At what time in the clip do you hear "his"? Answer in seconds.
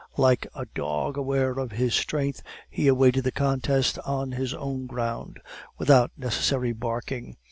1.73-1.93, 4.31-4.51